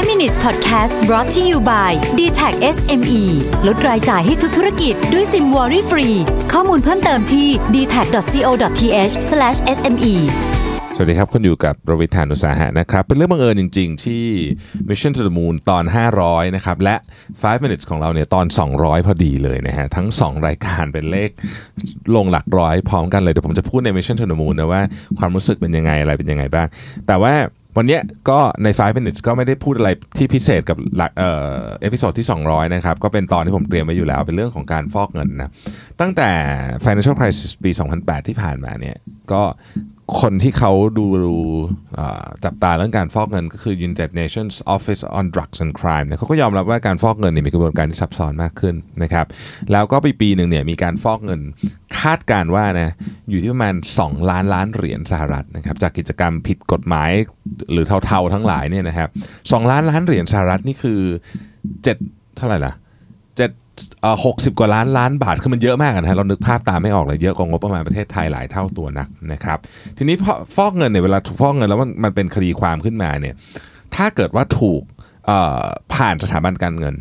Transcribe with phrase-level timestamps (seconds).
[0.00, 3.22] 5 minutes podcast brought to you by d t a c SME
[3.66, 6.08] ลดรายจ่ายให้ทุกธุรกิจด้วยซิมวอรี่ฟรี
[6.52, 9.12] ข้อมูลเพิ่มเติมที่ d t a c c o t h
[9.76, 10.14] s m e
[10.96, 14.24] สวัสดีครับคุณอยู่กับประวิทานุสาหะนะครับ เป็นเรื่องบังเอิญจริง ๆ ที่
[14.88, 15.84] Mission to the Moon ตอน
[16.20, 16.96] 500 นะครับ และ
[17.28, 18.46] 5 minutes ของเราเนี่ยตอน
[18.76, 21.30] 200 พอดีเลยนะฮะ ทั้ง 2 รายการเป็นเลข
[22.16, 24.82] ลงหลักร้อยพร้อมกันเลย เดี๋ยวผมจะพูดใน Mission to the Moon นะว่า
[25.18, 26.66] ความรู้สึกเป็นยังไงอะไรเป็นยังไงบ้าง
[27.06, 27.34] แต่ว่า
[27.76, 27.98] วันนี้
[28.30, 35.50] ก็ใน 5 minutes ก็ไม่ได้พูดอะไรที่พิเศษกับหลักเอ่อ episode ที่ 200 นะครับ ก็เป็นตอนที่ผมเตรียมไว้อยู่แล้ว เป็นเรื่องของการฟอกเงินนะ
[36.00, 36.30] ตั้งแต่
[36.84, 38.96] financial crisis ปี 2008 ที่ผ่านมาเนี่ย
[39.32, 39.42] ก็
[40.18, 41.06] คนที่เขาดู
[42.44, 49.26] จับตาเรื่องการฟอกเงินก็คือ United Nations Office on Drugs and Crime เนี่ยเขาก็ยอมรับว่าการฟอกเงินเนี่ยมีกระบวนการที่ซับซ้อนมากขึ้นนะครับ
[49.72, 51.40] แล้วก็ปีปีหนึ่งเนี่ยมีการฟอกเงิน
[51.98, 52.90] คาดการว่านะ
[53.30, 57.10] อยู่ที่ประมาณ 2 ล้านล้านเหรียญสหรัฐนะครับจากกิจกรรมผิดกฎหมาย
[57.72, 59.08] หรือเทาๆทั้งหลายเนี่ยนะครับ
[59.40, 61.00] 2ล้านล้านเหรียญสหรัฐนี่คือ
[61.66, 62.72] 7 เท่าไหร่ล่ะ
[63.36, 63.50] เจ็ด
[64.24, 69.58] หกสิบกว่าล้านล้านบาทคือมันเยอะมากนะฮะเรานึกภาพตามไม่ออกเลยเยอะกว่างบประมาณประเทศไทยหลายเท่าตัวนักนะครับ
[69.98, 70.16] ทีนี้
[70.56, 73.34] ฟอกเงินเนี่ยเวลาฟอกเงินแล้วมันมันเป็นคดีความขึ้นมาเนี่ย
[73.96, 74.82] ถ้าเกิดว่าถูก
[75.26, 75.62] เอ่อ
[75.94, 76.96] ผ่านสถาบันการเงิน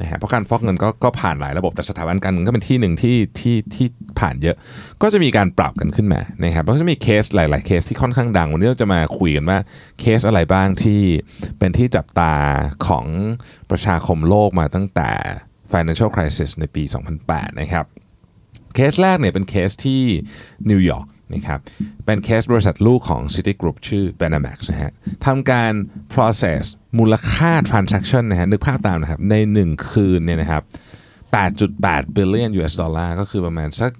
[0.00, 3.86] นะฮะเพราะการฟอกเงินก็ก็ผ่านหลายระบบแต่สถาบันการเงินก็เป็นที่หนึ่งที่ที่ที่
[4.20, 4.56] ผ่านเยอะ
[5.02, 9.58] ก็จะมีการปรับกันขึ้นมานะครับแล้วก็จะมีเคสหลาย ๆ เคสที่ค่อนข้างดัง วันนี้เราจะมาคุยกันว่า
[10.00, 11.00] เคสอะไรบ้างที่
[11.58, 12.32] เป็นที่จับตา
[12.88, 13.06] ของ
[13.70, 15.10] ประชาคมโลกมาตั้งแต่
[15.72, 16.82] financial crisis ในปี
[17.22, 17.86] 2008 นะครับ
[18.74, 20.02] เคสแรกเนี่ยเป็นเคสที่
[20.70, 21.60] นิวยอร์กนะครับ
[22.06, 24.92] เป็นเคสบริษัทลูกของ Citigroup ชื่อ Banamex นะฮะ
[25.26, 25.72] ทำการ
[26.14, 26.62] process
[26.98, 30.62] มูลค่า transaction นะฮะนึกภาพตามนะครับ ใน 1 คืนเนี่ยนะครับ
[31.40, 33.92] 8.8 billion US ดอลลาร์ก็คือประมาณสัก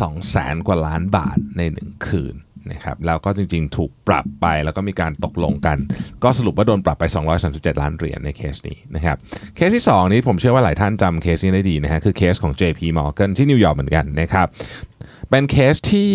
[0.00, 2.34] สองแสนกว่าล้านบาทใน 1 คืน
[2.72, 5.78] นะครับแล้วก็จริงๆ ถูกปรับไปแล้วก็มีการตกลงกัน
[6.24, 7.04] ก็สรุปว่าโดนปรับไป
[7.42, 9.16] 237 ล้านเหรียญในเคสนี้นะครับ
[9.56, 14.46] เคสที่ 2 นี้ผมเชื่อว่าหลายท่านจำเคสนี้ได้ดีนะฮะคือเคสของ JP Morgan ที่นิวยอร์กเหมือนกันนะครับ
[15.30, 16.12] เป็นเคสที่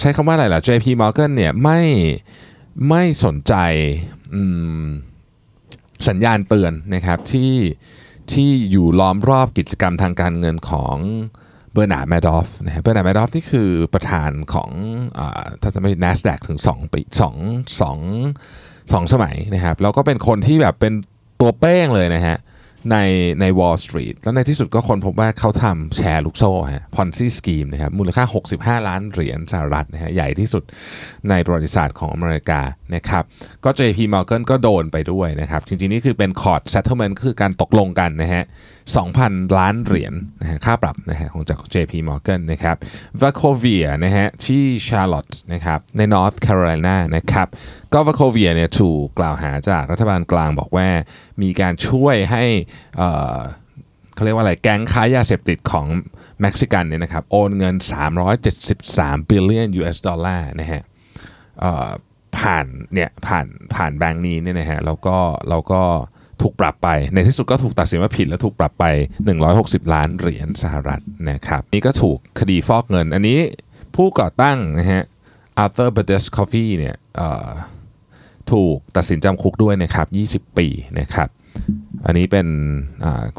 [0.00, 1.80] ใช้คำว่าอะไรล่ะ JP Morgan เนี่ยไม่
[2.88, 3.54] ไม่สนใจ
[6.08, 7.52] สัญญาณเตือนนะครับที่
[8.32, 10.96] ที่อยู่ล้อมรอบกิจกรรมทางการเงินของ
[11.72, 14.70] Bernard Madoff นะฮะ Bernard Madoff นี่คือประธานของ
[15.18, 15.20] อ
[15.62, 17.22] ถ้าจะไม่ NASDAQ ถึง2ปี2
[17.80, 20.92] 2 2 สมัยนะครับ แล้วก็เป็นคนที่แบบเป็น
[21.40, 22.38] ตัวเป้งเลยนะฮะ
[22.92, 22.98] ใน
[23.40, 28.24] ใน Wall Street แล้วในที่สุดก็คนพบว่าเขาทำแชร์ลูกโซ่ฮะ Ponzi Scheme นะครับมูลค่า
[28.80, 30.62] 65 ล้านเหรียญสหรัฐนะฮะใหญ่ที่สุด
[31.30, 32.60] ในประวัติศาสตร์ของอเมริกา
[32.94, 33.24] นะครับ
[33.64, 38.44] ก็ JP Morgan ก็โดนไปด้วยนะครับ จริงๆ นี่คือเป็น Court Settlement คือการตกลงกันนะฮะ
[38.96, 42.76] 2,000 ล้านเหรียญนะฮะค่าปรับนะฮะของจาก JP Morgan นะครับ
[43.20, 47.48] Vacovia นะฮะที่ Charlotte นะครับใน North Carolina นะครับ
[47.92, 50.88] ก็ Vacovia เนี่ยถูกกล่าวหาจากรัฐบาลกลางบอกว่า
[51.42, 52.44] มีการช่วยให้
[54.14, 55.86] เขาเรียกว่าอะไรแก๊งค้ายาเสพติดของ
[56.40, 57.74] เม็กซิกันเนี่ยนะครับโอนเงิน
[58.52, 60.82] 373 billion US ดอลลาร์นะฮะ
[62.38, 65.16] ผ่านเนี่ยผ่านผ่านแบงก์นี้เนี่ยนะฮะแล้วก็
[65.50, 65.82] แล้วก็
[66.42, 68.84] ถูกปรับไป ในที่สุดก็ถูกตัดสินว่าผิดแล้วถูกปรับไป
[69.38, 71.00] 160 ล้านเหรียญสหรัฐ
[71.30, 73.38] นะครับนี่ก็ถูกคดีฟอกเงิน อันนี้
[73.96, 75.02] ผู้ก่อตั้งนะฮะ
[75.58, 76.96] Arthur Budovsky เนี่ย
[78.52, 80.02] ถูกตัดสินจำคุกด้วยนะครั
[80.38, 80.66] บ 20 ปี
[80.98, 81.28] นะครับ
[82.06, 82.46] อันนี้เป็น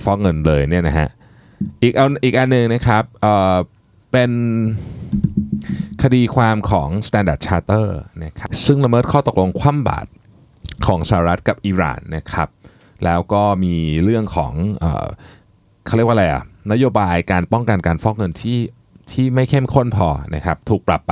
[0.04, 1.08] ฟอกเงินเลยเนี่ยนะฮะ
[1.84, 3.04] อีกอันอีกอันหนึ่งนะครับ
[4.12, 4.32] เป็น
[6.04, 7.88] คดีความของ Standard Chartered
[8.24, 10.10] นะครับซึ่งละเมิดข้อตกลงคว่ำบาตร
[10.86, 12.48] ของสหรัฐกับอิหร่านนะครับ
[13.06, 14.86] แล้วก็มีเรื่องของเอ
[15.86, 18.60] เขาเรียกว่าอะไรอะนโยบายการป้องกันการฟอกเงินที่
[19.12, 21.12] ที่ไม่เข้มข้นพอนะครับถูกปรับไป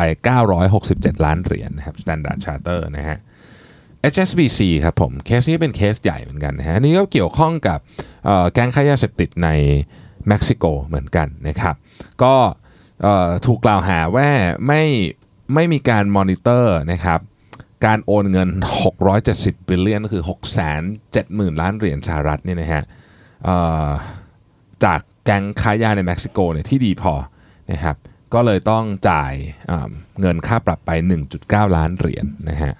[0.63, 3.17] 967 ล้านเหรียญนะครับ Standard Chartered นะฮะ
[4.13, 7.79] HSBC ครับผมเคสนี้เป็นเคสใหญ่เหมือนกันนะฮะนี่ก็เกี่ยวข้องกับ
[8.53, 9.49] แก๊งค้ายาเสพติดใน
[10.27, 11.75] เม็กซิโกเหมือนกันนะครับ
[12.23, 12.35] ก็
[13.45, 14.29] ถูกกล่าวหาว่า
[14.67, 14.83] ไม่
[15.53, 17.19] ไม่มีการมอนิเตอร์นะครับ
[17.85, 18.49] การโอนเงิน
[19.09, 20.23] 670 billion ก็คือ
[20.91, 22.83] 670,000 ล้านเหรียญสหรัฐนี่นะฮะ
[24.83, 27.13] จากแก๊งค้ายาในเม็กซิโกเนี่ยที่ดีพอ
[27.71, 27.95] นะครับ
[28.33, 29.33] ก็เลยต้องจ่าย
[30.19, 30.91] เงินค่าปรับไป
[31.33, 32.73] 1.9 ล้านเหรียญนนะฮะ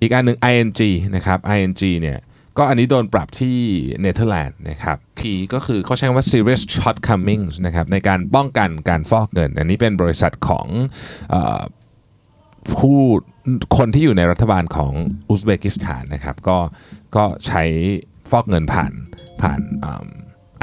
[0.00, 0.80] อีกอันหนึ่ง ING
[1.16, 2.18] นะครับ ING เนี่ย
[2.58, 3.58] ก็อันนี้โดนปรับที่
[4.00, 10.66] เนเธอร์แลนด์นะครับคีก็คือเขาใช้คำว่า serious shortcomings นะครับในการป้องกันการฟอกเงิน อันนี้เป็นบริษัทของ
[12.76, 12.98] ผู้
[13.76, 14.92] คนที่อยู่ในรัฐบาลของ
[15.28, 16.58] อุซเบกิสถานนะครับก็
[17.16, 17.62] ก็ใช้
[18.30, 18.92] ฟอกเงินผ่าน
[19.40, 19.60] ผ่าน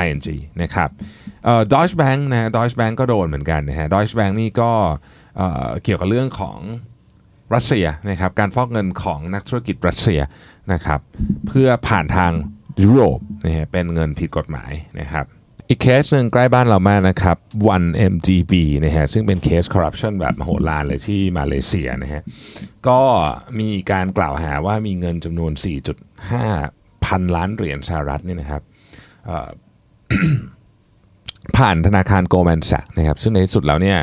[0.05, 0.27] ING
[0.61, 0.89] นะครับ
[1.73, 4.71] ดอชแบงค์นะดอชแบงค์ก็โดนเหมือนกันนะฮะดอชแบงค์นี่ก็
[5.83, 6.57] เกี่ยวกับเรื่องของ
[7.55, 10.21] รัสเซียนะครับการฟอกเงินของนักธุรกิจรัสเซีย
[10.73, 10.99] นะครับ
[11.47, 12.31] เพื่อผ่านทาง
[12.83, 15.25] ยุโรปนะฮะเป็นเงินผิดกฎหมายนะครับ
[15.69, 18.53] อีกเคสหนึ่งใกล้บ้านเรามากนะครับ 1MDB
[18.85, 22.21] นะฮะซึ่งเป็นเคสคอร์รัปชันแบบมโหฬารเลยที่มาเลเซียนะฮะ
[22.87, 23.01] ก็
[23.59, 25.51] มีการกล่าวหาว่ามีเงินจำนวน
[26.29, 28.61] 4.5 พันล้านเหรียญสหรัฐนี่นะครับ
[31.57, 33.99] ผ่านธนาคาร Goldman Sachs นะครับซึ่งในที่สุดแล้วเนี่ย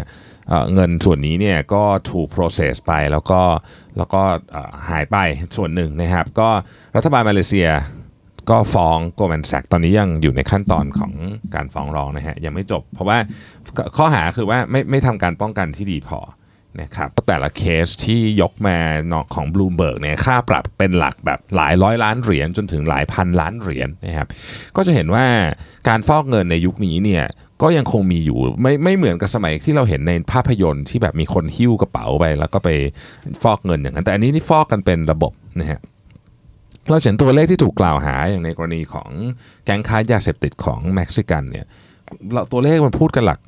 [0.49, 3.41] เเงินส่วนนี้เนี่ยก็ถูก process ไปแล้วก็
[3.97, 4.23] แล้วก็
[4.88, 5.17] หายไป
[5.56, 6.49] ส่วนหนึ่งนะครับ ก็
[6.97, 7.69] รัฐบาลมาเลเซีย
[8.50, 11.12] ก็ฟ้อง Goldman Sachs ตอนนี้ยังอยู่ในขั้นตอนของ
[11.55, 13.19] การฟ้องร้องนะฮะยังไม่จบ เพราะว่า
[13.97, 16.21] ข้อหาคือว่าไม่ไม่ทำการป้องกันที่ดีพอ
[16.81, 18.79] นะครับแต่ละเคสที่ยกมา
[19.35, 24.29] ของบลูเบิร์กเนี่ยค่าปรับเป็นหลักแบบหลายร้อยล้านเหรียญจนถึงหลายพันล้านเหรียญนะครับ
[24.77, 25.25] ก็จะเห็นว่า
[25.89, 27.25] การฟอกเงินในยุคนี้เนี่ย
[27.62, 32.71] ก็ยังคงมีอยู่ไม่ไม่เหมือนกับสมัยที่เราเห็นในภาพยนตร์ที่แบบมีคนหิ้วกระเป๋าไป แล้วก็ไป
[33.43, 35.81] ฟอกเงินอย่างนั้นแต่อันนี้นี่ฟอกกันเป็นระบบนะฮะ
[36.90, 39.08] เราเห็นตัวเลขที่ถูกกล่าวหาอย่างในกรณีของ
[39.64, 41.67] แก๊งค้ายาเสพติดของเม็กซิกันเนี่ย
[42.52, 43.40] ตัวเลขมันพูดกันหลัก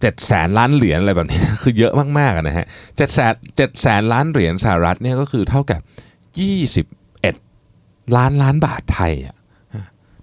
[0.00, 5.80] เจ็ดแสนล้านเหรียญอะไรแบบนี้คือเยอะมากๆนะฮะเจ็ดแสนเจ็ดแสนล้านเหรียญสหรัฐเนี่ยก็คือเท่ากับ
[6.40, 6.86] ยี่สิบ
[7.20, 7.36] เอ็ด
[8.16, 9.36] ล้านล้านบาทไทยอะ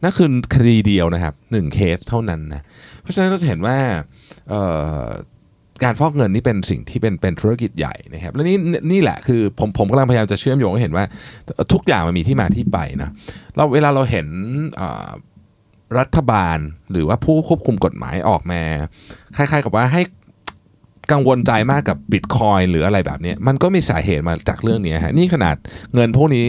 [0.04, 2.62] นั่นคือคดีเดียวนะครับหนึ่งเคสเท่านั้นนะ
[3.02, 3.78] เพราะฉะนั้นเราจะเห็นว่า
[5.84, 8.58] การฟอกเงินนี่เป็นสิ่งที่เป็นเป็นธุรกิจใหญ่นะครับและนี่
[8.92, 11.06] นี่แหละคือผมผมกำลังพยายามจะเชื่อมโยงให้เห็นว่า
[11.74, 13.10] ทุกอย่างมันมีที่มาที่ไปนะ
[13.56, 14.28] เราเวลาเราเห็น
[16.00, 16.58] รัฐบาล
[16.92, 18.62] หรือว่าผู้ควบคุมกฎหมายออกมา
[19.36, 20.02] คล้ายๆกับว่าให้
[21.12, 25.56] กังวลใจมากกับบิตคอยหรืออะไรแบบนี้มันก็มีสาเหตุมาจากเรื่องนี้ฮะนี่ขนาด
[25.94, 26.48] เงินพวกนี้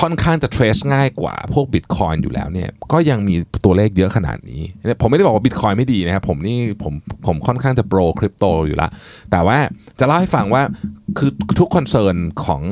[0.00, 3.34] ค่อนข้างจะ trace ง่ายกว่าพวกบิตคอยอยู่แล้วเนี่ยก็ยังมี
[3.64, 4.62] ตัวเลขเยอะขนาดนี้
[5.00, 6.94] ผมไม่ได้บอกว่าบิตคอยไม่ดีนะครับผมนี่ผม
[7.26, 8.88] ผมค่อนข้างจะโปรคริปโตอยู่ละ
[9.30, 9.58] แต่ว่า
[10.00, 10.62] จะเล่าให้ฟังว่า
[11.18, 12.62] คือทุกคอนเซิร์นของ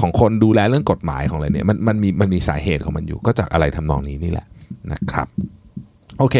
[0.00, 4.46] ของคนดูแลเรื่องกฎหมายของอะไรเนี่ยมันมันมีมันมีสาเหตุของมันอยู่ก็จากอะไรทำนองนี้นี่แหละ
[4.92, 5.28] นะครับ
[6.18, 6.36] โอเค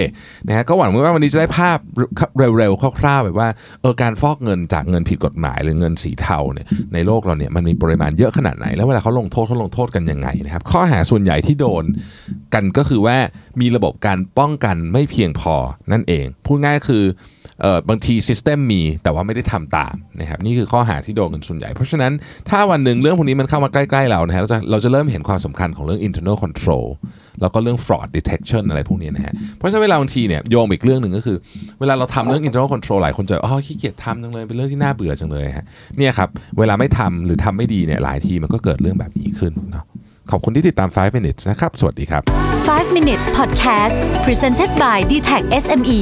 [0.46, 1.78] นะฮะก็หวังว่าวันนี้จะได้ภาพ
[2.38, 3.48] เร็วๆคร่าวๆแบบว่า
[3.80, 11.84] เออการฟอกเงินจากเงินผิดกฎหมาย หรือเงินสีเทาเนี่ยในโลกเราเนี่ยมันมีปริมาณเยอะขนาดไหน แล้วเวลาเขาลงโทษเขาลงโทษกันยังไงนะครับข้อหาส่วนใหญ่ที่โดน
[12.54, 13.16] กันก็คือว่า
[13.60, 15.54] มีระบบการป้องกันไม่เพียงพอ
[15.92, 17.04] นั่นเอง พูดง่ายคือ
[17.62, 22.12] เออบางทีซิสเต็มมีแต่ว่าไม่ได้ทำตามนะครับนี่คือข้อหาที่โดนกันส่วนใหญ่ เพราะฉะนั้น
[22.48, 26.86] ถ้าวันหนึ่งเรื่องพวกนี้มันเข้ามาใกล้ๆเรานะฮะเราจะเราจะเริ่มเห็นความสำคัญของเรื่อง internal control
[27.40, 31.36] แล้วก็เรื่อง fraud detection อะไรพวกนี้นะฮะเพราะฉะนั้นเวลาบางทีเนี่ยโยงอีกเรื่องหนึ่งก็คือ
[31.80, 35.64] เวลาเราทำเรื่อง internal control หลายคนจะอ๋อขี้เกียจทำจังเลยเป็นเรื่องที่น่าเบื่อจังเลยฮะ
[35.98, 36.28] เนี่ยครับ
[36.58, 39.84] เวลาไม่ทำหรือทำไม่ดีเนี่ยหลายทีมันก็เกิดเรื่องแบบนี้ขึ้นเนาะ
[40.30, 42.22] ขอบคุณที่ติดตาม 5 minutes นะครับ สวัสดีครับ
[42.66, 46.00] 5 minutes podcast presented by d t e c h SME